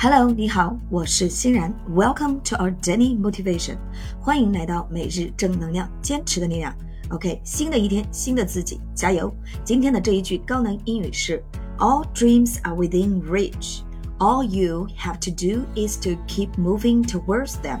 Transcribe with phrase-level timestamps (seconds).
[0.00, 1.74] Hello，你好，我是欣然。
[1.90, 3.76] Welcome to our daily motivation，
[4.20, 6.74] 欢迎来到每日正能量，坚持的力量。
[7.10, 9.32] OK，新的一天，新的自己，加油！
[9.64, 11.42] 今天的这一句高能英语是：
[11.78, 13.80] All dreams are within reach.
[14.18, 17.80] All you have to do is to keep moving towards them.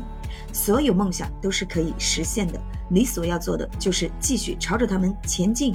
[0.52, 5.74] 所有梦想都是可以实现的，你所要做的就是继续朝着他们前进。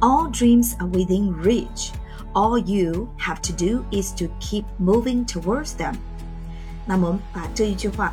[0.00, 1.90] All dreams are within reach.
[2.32, 5.94] All you have to do is to keep moving towards them。
[6.86, 8.12] 那么我们把这一句话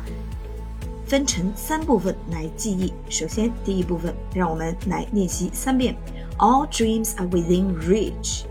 [1.06, 2.92] 分成三部分来记忆。
[3.08, 5.94] 首先，第一部分，让我们来练习三遍。
[6.38, 8.44] All dreams are within reach.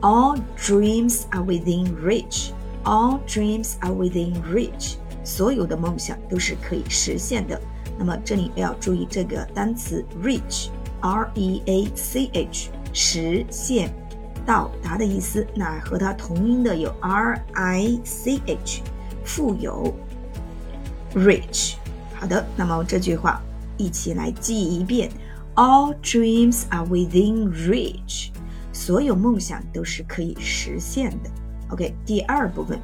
[0.00, 2.52] All dreams are within reach.
[2.84, 4.94] All dreams are within reach.
[5.22, 7.60] 所有的梦想都是可以实现的。
[7.98, 13.92] 那么这里要注意这个单词 reach，r e a c h，实现。
[14.46, 18.82] 到达的意思，那和它同音的有 r i c h，
[19.24, 19.94] 富有，
[21.14, 21.74] rich。
[22.14, 23.42] 好的，那么这句话
[23.76, 25.10] 一起来记一遍：
[25.54, 28.30] All dreams are within reach。
[28.72, 31.30] 所有梦想都是可以实现的。
[31.70, 32.80] OK，第二部分，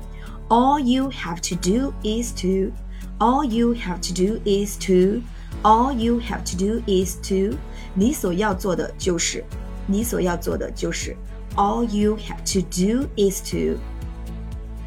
[0.49, 6.43] All you have to do is to，All you have to do is to，All you have
[6.45, 7.57] to do is to，
[7.95, 9.43] 你所要做的就是，
[9.87, 11.17] 你所要做的就是。
[11.59, 13.79] all you have to do is to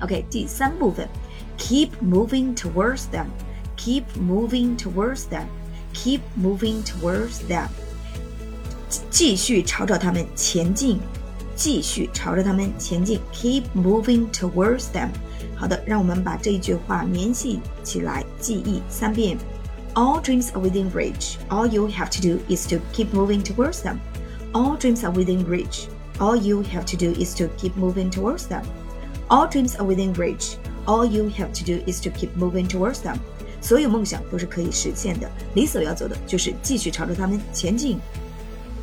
[0.02, 1.08] OK 第三部分
[1.58, 3.28] keep moving towards them
[3.76, 5.46] keep moving towards them
[5.94, 7.68] keep moving towards them
[9.10, 11.00] 继续朝着他们前进
[11.56, 15.10] 继续朝着他们前进 keep moving towards them
[15.56, 19.38] 好的让我们把这一句话联系起来记忆三遍
[19.98, 21.40] All dreams are within reach.
[21.50, 24.00] All you have to do is to keep moving towards them.
[24.54, 25.88] All dreams are within reach.
[26.22, 28.64] All you have to do is to keep moving towards them.
[29.30, 30.58] All dreams are within reach.
[30.86, 33.18] All you have to do is to keep moving towards them.
[33.62, 38.00] 所有梦想都是可以实现的，你所要做的就是继续朝着他们前进。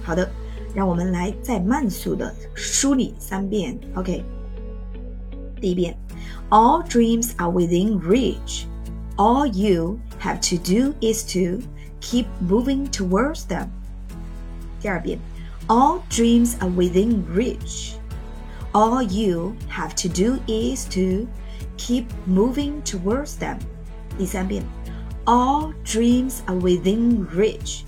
[0.02, 0.30] 好的，
[0.74, 3.78] 让我们来再慢速的梳理三遍。
[3.94, 4.22] OK，
[5.60, 5.96] 第一遍，
[6.50, 8.66] All dreams are within reach.
[9.16, 11.62] All you have to do is to
[12.00, 13.68] keep moving towards them.
[14.80, 15.18] 第二遍。
[15.68, 17.96] all dreams are within reach.
[18.72, 21.26] All you have to do is to
[21.76, 23.58] keep moving towards them.
[24.18, 24.62] 第三遍，
[25.24, 27.82] All dreams are within reach.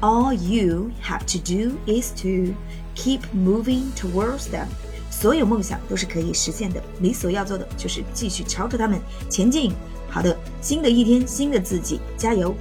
[0.00, 2.54] All you have to do is to
[2.94, 4.66] keep moving towards them.
[5.10, 9.00] 所有梦想都是可以实现的，你所要做的就是继续朝着他们
[9.30, 9.72] 前进。
[10.10, 12.54] 好的，新的一天，新的自己，加油！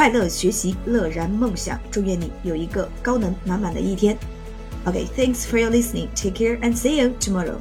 [0.00, 1.78] 快乐学习，乐然梦想。
[1.90, 4.16] 祝愿你有一个高能满满的一天。
[4.86, 6.08] OK，thanks for your listening.
[6.14, 7.56] Take care and see you tomorrow.